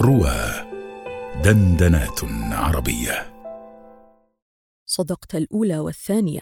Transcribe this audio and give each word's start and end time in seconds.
روى 0.00 0.30
دندنات 1.44 2.24
عربية. 2.52 3.34
صدقت 4.88 5.34
الأولى 5.34 5.78
والثانية. 5.78 6.40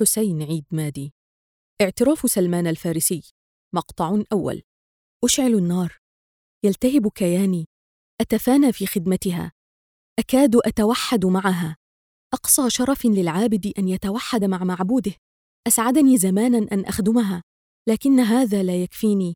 حسين 0.00 0.42
عيد 0.42 0.64
مادي. 0.70 1.14
اعتراف 1.80 2.30
سلمان 2.30 2.66
الفارسي. 2.66 3.32
مقطع 3.74 4.22
أول. 4.32 4.62
أشعل 5.24 5.54
النار. 5.54 5.98
يلتهب 6.64 7.08
كياني. 7.08 7.66
أتفانى 8.20 8.72
في 8.72 8.86
خدمتها. 8.86 9.52
أكاد 10.18 10.56
أتوحد 10.56 11.24
معها. 11.26 11.76
أقصى 12.34 12.70
شرف 12.70 13.06
للعابد 13.06 13.72
أن 13.78 13.88
يتوحد 13.88 14.44
مع 14.44 14.64
معبوده. 14.64 15.14
أسعدني 15.66 16.18
زمانا 16.18 16.58
أن 16.72 16.84
أخدمها. 16.84 17.42
لكن 17.88 18.20
هذا 18.20 18.62
لا 18.62 18.82
يكفيني. 18.82 19.34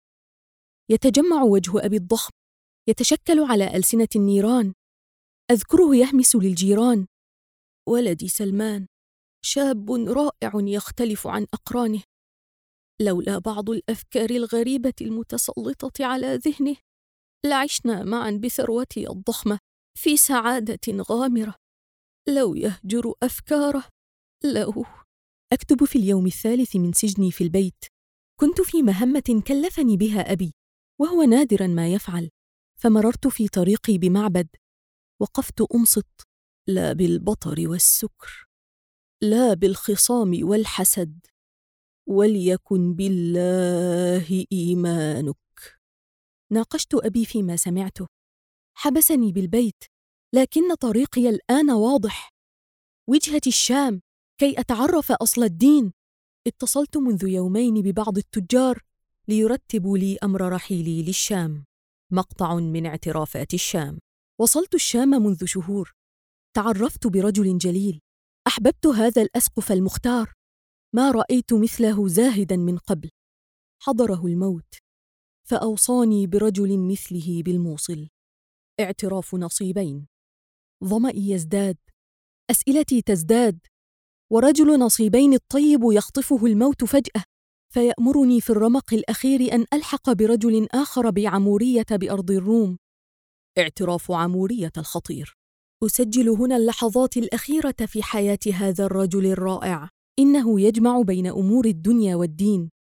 يتجمع 0.91 1.43
وجه 1.43 1.87
أبي 1.87 1.97
الضخم. 1.97 2.42
يتشكل 2.89 3.41
على 3.41 3.77
ألسنة 3.77 4.09
النيران. 4.17 4.75
أذكره 5.51 5.97
يهمس 5.97 6.37
للجيران. 6.37 7.07
ولدي 7.89 8.29
سلمان 8.29 8.87
شاب 9.45 9.91
رائع 9.91 10.53
يختلف 10.55 11.27
عن 11.27 11.47
أقرانه. 11.55 12.03
لولا 13.01 13.39
بعض 13.39 13.71
الأفكار 13.71 14.31
الغريبة 14.31 14.93
المتسلطة 15.01 16.05
على 16.05 16.37
ذهنه 16.37 16.77
لعشنا 17.47 18.05
معا 18.05 18.31
بثروتي 18.31 19.11
الضخمة 19.11 19.59
في 19.99 20.17
سعادة 20.17 21.03
غامرة. 21.11 21.55
لو 22.29 22.55
يهجر 22.55 23.15
أفكاره 23.23 23.85
لو 24.45 24.85
أكتب 25.53 25.85
في 25.85 25.99
اليوم 25.99 26.27
الثالث 26.27 26.77
من 26.77 26.93
سجني 26.93 27.31
في 27.31 27.45
البيت. 27.45 27.85
كنت 28.41 28.61
في 28.61 28.83
مهمة 28.83 29.43
كلفني 29.49 29.97
بها 29.97 30.33
أبي 30.33 30.53
وهو 31.01 31.23
نادرا 31.23 31.67
ما 31.67 31.93
يفعل. 31.93 32.31
فمررت 32.83 33.27
في 33.27 33.49
طريقي 33.49 33.99
بمعبد 33.99 34.49
وقفت 35.21 35.61
أنصت 35.75 36.23
لا 36.69 36.93
بالبطر 36.93 37.69
والسكر 37.69 38.47
لا 39.23 39.55
بالخصام 39.55 40.39
والحسد 40.43 41.27
وليكن 42.09 42.95
بالله 42.95 44.47
إيمانك. 44.53 45.37
ناقشت 46.53 46.95
أبي 46.95 47.25
فيما 47.25 47.57
سمعته. 47.57 48.07
حبسني 48.75 49.33
بالبيت 49.33 49.85
لكن 50.35 50.75
طريقي 50.75 51.29
الآن 51.29 51.71
واضح. 51.71 52.31
وجهتي 53.09 53.49
الشام 53.49 54.01
كي 54.41 54.61
أتعرف 54.61 55.13
أصل 55.13 55.43
الدين. 55.43 55.93
اتصلت 56.47 56.97
منذ 56.97 57.25
يومين 57.25 57.75
ببعض 57.83 58.19
التجار 58.19 58.83
ليرتبوا 59.29 59.99
لي 59.99 60.19
أمر 60.23 60.53
رحيلي 60.53 61.03
للشام. 61.03 61.65
مقطع 62.13 62.55
من 62.55 62.87
اعترافات 62.87 63.55
الشام. 63.55 63.99
وصلت 64.41 64.75
الشام 64.75 65.09
منذ 65.09 65.45
شهور. 65.45 65.93
تعرفت 66.57 67.07
برجل 67.07 67.59
جليل. 67.59 68.01
أحببت 68.47 68.87
هذا 68.87 69.23
الأسقف 69.23 69.73
المختار. 69.73 70.33
ما 70.95 71.11
رأيت 71.11 71.53
مثله 71.53 72.09
زاهدا 72.09 72.57
من 72.57 72.79
قبل. 72.79 73.11
حضره 73.83 74.27
الموت. 74.27 74.75
فأوصاني 75.49 76.27
برجل 76.27 76.79
مثله 76.79 77.43
بالموصل. 77.43 78.09
اعتراف 78.81 79.35
نصيبين. 79.35 80.07
ظمئي 80.85 81.31
يزداد. 81.31 81.77
أسئلتي 82.51 83.03
تزداد. 83.03 83.59
ورجل 84.33 84.79
نصيبين 84.79 85.35
الطيب 85.35 85.81
يخطفه 85.93 86.47
الموت 86.47 86.85
فجأة. 86.85 87.25
فيأمرني 87.73 88.41
في 88.41 88.51
الرمق 88.51 88.95
الأخير 88.95 89.55
أن 89.55 89.65
ألحق 89.73 90.13
برجل 90.13 90.69
آخر 90.73 91.11
بعمورية 91.11 91.87
بأرض 91.91 92.31
الروم. 92.31 92.79
اعتراف 93.59 94.11
عمورية 94.11 94.73
الخطير. 94.79 95.37
أسجل 95.85 96.29
هنا 96.29 96.57
اللحظات 96.57 97.17
الأخيرة 97.17 97.75
في 97.87 98.03
حياة 98.03 98.39
هذا 98.55 98.85
الرجل 98.85 99.27
الرائع. 99.27 99.89
إنه 100.19 100.61
يجمع 100.61 101.03
بين 101.03 101.27
أمور 101.27 101.65
الدنيا 101.65 102.17
والدين. 102.17 102.71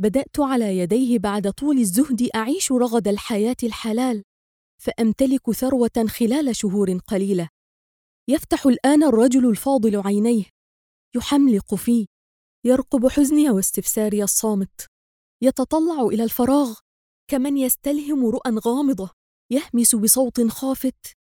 بدأت 0.00 0.40
على 0.40 0.78
يديه 0.78 1.18
بعد 1.18 1.52
طول 1.52 1.78
الزهد 1.78 2.28
أعيش 2.34 2.72
رغد 2.72 3.08
الحياة 3.08 3.56
الحلال. 3.62 4.22
فأمتلك 4.82 5.50
ثروة 5.50 6.06
خلال 6.08 6.56
شهور 6.56 6.98
قليلة. 6.98 7.48
يفتح 8.28 8.66
الآن 8.66 9.02
الرجل 9.02 9.48
الفاضل 9.50 9.96
عينيه. 9.96 10.44
يحملق 11.16 11.74
فيه. 11.74 12.06
يرقب 12.64 13.06
حزني 13.06 13.50
واستفساري 13.50 14.22
الصامت. 14.22 14.86
يتطلع 15.42 16.02
إلى 16.02 16.24
الفراغ. 16.24 16.74
كمن 17.30 17.56
يستلهم 17.56 18.26
رؤى 18.26 18.50
غامضة. 18.66 19.10
يهمس 19.52 19.94
بصوت 19.94 20.40
خافت. 20.40 21.16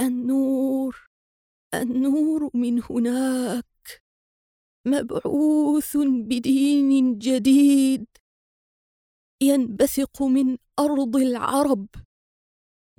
النور 0.00 1.06
النور 1.74 2.50
من 2.54 2.82
هناك. 2.90 4.02
مبعوث 4.86 5.96
بدين 5.96 7.18
جديد. 7.18 8.06
ينبثق 9.42 10.22
من 10.22 10.58
أرض 10.78 11.16
العرب. 11.16 11.86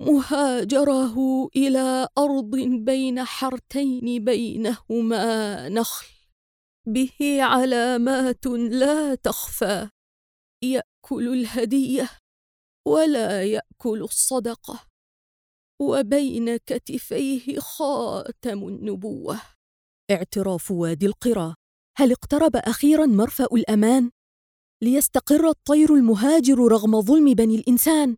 مهاجره 0.00 1.48
إلى 1.56 2.08
أرض 2.18 2.50
بين 2.84 3.24
حرتين 3.24 4.24
بينهما 4.24 5.68
نخل. 5.68 6.17
به 6.92 7.42
علامات 7.42 8.46
لا 8.46 9.14
تخفى. 9.14 9.90
يأكل 10.64 11.28
الهدية 11.32 12.10
ولا 12.88 13.44
يأكل 13.44 14.02
الصدقة 14.02 14.86
وبين 15.82 16.56
كتفيه 16.56 17.58
خاتم 17.58 18.68
النبوة. 18.68 19.40
اعتراف 20.10 20.70
وادي 20.70 21.06
القرى. 21.06 21.54
هل 21.98 22.12
اقترب 22.12 22.56
أخيرا 22.56 23.06
مرفأ 23.06 23.44
الأمان؟ 23.44 24.10
ليستقر 24.82 25.48
الطير 25.48 25.94
المهاجر 25.94 26.58
رغم 26.58 27.00
ظلم 27.00 27.34
بني 27.34 27.54
الإنسان. 27.54 28.16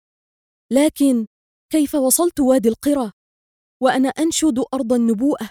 لكن 0.73 1.27
كيف 1.73 1.95
وصلت 1.95 2.41
وادي 2.41 2.69
القرى؟ 2.69 3.13
وأنا 3.83 4.09
أنشد 4.09 4.59
أرض 4.75 4.93
النبوءة. 4.93 5.51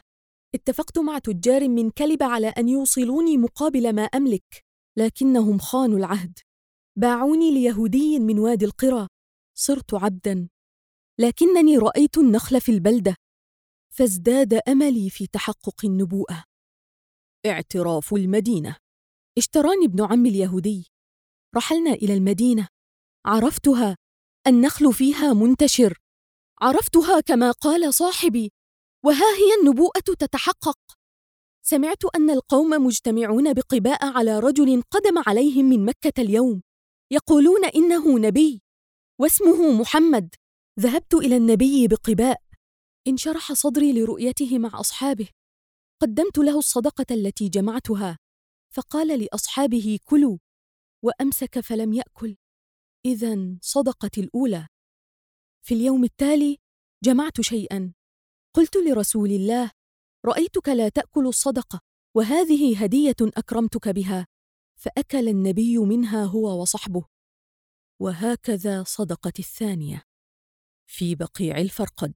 اتفقت 0.56 0.98
مع 1.00 1.20
تجار 1.20 1.70
من 1.70 1.90
كلب 1.90 2.24
على 2.24 2.48
أن 2.48 2.70
يوصلوني 2.70 3.38
مقابل 3.38 3.96
ما 3.96 4.02
أملك 4.02 4.66
لكنهم 4.98 5.58
خانوا 5.60 5.98
العهد. 5.98 6.40
باعوني 6.96 7.52
ليهودي 7.52 8.20
من 8.20 8.40
وادي 8.40 8.66
القرى. 8.66 9.08
صرت 9.58 9.94
عبدا. 9.94 10.50
لكنني 11.20 11.78
رأيت 11.78 12.18
النخل 12.18 12.62
في 12.62 12.72
البلدة. 12.72 13.16
فازداد 13.94 14.54
أملي 14.54 15.10
في 15.10 15.28
تحقق 15.28 15.86
النبوءة. 15.86 16.44
اعتراف 17.46 18.14
المدينة. 18.14 18.76
اشتراني 19.38 19.86
ابن 19.86 20.04
عمي 20.04 20.30
اليهودي. 20.30 20.88
رحلنا 21.56 21.92
إلى 21.92 22.14
المدينة. 22.14 22.68
عرفتها. 23.26 23.98
النخل 24.48 24.94
فيها 24.94 25.34
منتشر. 25.34 25.98
عرفتها 26.62 27.20
كما 27.20 27.52
قال 27.52 27.94
صاحبي. 27.94 28.52
وها 29.06 29.36
هي 29.36 29.62
النبوءة 29.62 30.00
تتحقق؟ 30.00 30.80
سمعت 31.66 32.06
أن 32.16 32.30
القوم 32.30 32.70
مجتمعون 32.70 33.54
بقباء 33.54 34.06
على 34.06 34.40
رجل 34.40 34.82
قدم 34.82 35.18
عليهم 35.28 35.66
من 35.66 35.86
مكة 35.86 36.22
اليوم. 36.22 36.62
يقولون 37.12 37.66
إنه 37.66 38.20
نبي 38.20 38.62
واسمه 39.20 39.82
محمد. 39.82 40.36
ذهبت 40.80 41.14
إلى 41.14 41.38
النبي 41.38 41.88
بقباء. 41.88 42.42
انشرح 43.08 43.54
صدري 43.54 43.94
لرؤيته 43.94 44.60
مع 44.60 44.80
أصحابه. 44.80 45.28
قدمت 46.02 46.38
له 46.38 46.60
الصدقة 46.60 47.06
التي 47.12 47.50
جمعتها. 47.50 48.18
فقال 48.74 49.20
لأصحابه 49.24 50.00
كلوا. 50.04 50.38
وأمسك 51.04 51.60
فلم 51.60 51.94
يأكل. 51.94 52.36
اذا 53.06 53.58
صدقت 53.62 54.18
الأولى. 54.18 54.68
في 55.66 55.74
اليوم 55.74 56.04
التالي 56.04 56.58
جمعت 57.04 57.42
شيئا. 57.42 57.94
قلت 58.54 58.78
لرسول 58.78 59.32
الله 59.32 59.72
رأيتك 60.26 60.70
لا 60.70 60.90
تأكل 60.90 61.28
الصدقة 61.28 61.80
وهذه 62.16 62.84
هدية 62.84 63.16
أكرمتك 63.22 63.90
بها. 63.90 64.28
فأكل 64.76 65.28
النبي 65.28 65.78
منها 65.78 66.26
هو 66.26 66.62
وصحبه. 66.62 67.06
وهكذا 68.00 68.84
صدقت 68.84 69.40
الثانية. 69.40 70.04
في 70.88 71.16
بقيع 71.16 71.58
الفرقد. 71.58 72.14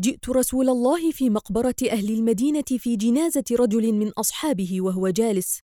جئت 0.00 0.28
رسول 0.28 0.68
الله 0.68 1.10
في 1.10 1.30
مقبرة 1.30 1.74
أهل 1.90 2.10
المدينة 2.10 2.64
في 2.78 2.96
جنازة 2.96 3.44
رجل 3.52 3.92
من 3.92 4.08
أصحابه 4.08 4.80
وهو 4.80 5.08
جالس. 5.08 5.60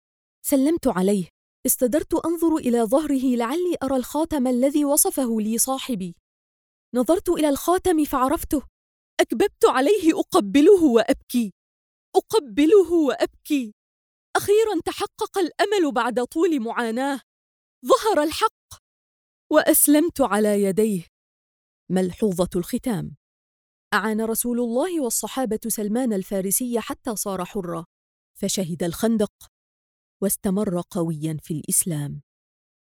سلمت 0.45 0.87
عليه. 0.87 1.29
استدرت 1.65 2.13
أنظر 2.25 2.55
إلى 2.55 2.83
ظهره 2.83 3.35
لعلي 3.35 3.77
أرى 3.83 3.95
الخاتم 3.95 4.47
الذي 4.47 4.85
وصفه 4.85 5.41
لي 5.41 5.57
صاحبي. 5.57 6.15
نظرت 6.95 7.29
إلى 7.29 7.49
الخاتم 7.49 8.05
فعرفته. 8.05 8.70
أكببت 9.21 9.65
عليه 9.65 10.19
أقبله 10.19 10.83
وأبكي. 10.83 11.53
أقبله 12.15 12.93
وأبكي. 12.93 13.73
أخيرا 14.35 14.79
تحقق 14.85 15.37
الأمل 15.37 15.91
بعد 15.91 16.23
طول 16.23 16.59
معاناه. 16.59 17.21
ظهر 17.85 18.23
الحق 18.23 18.81
وأسلمت 19.51 20.21
على 20.21 20.63
يديه. 20.63 21.05
ملحوظة 21.91 22.49
الختام. 22.55 23.15
أعان 23.93 24.21
رسول 24.21 24.59
الله 24.59 25.01
والصحابة 25.01 25.59
سلمان 25.67 26.13
الفارسي 26.13 26.79
حتى 26.79 27.15
صار 27.15 27.45
حرا. 27.45 27.85
فشهد 28.39 28.83
الخندق 28.83 29.33
واستمر 30.21 30.81
قويا 30.89 31.37
في 31.41 31.53
الإسلام. 31.53 32.21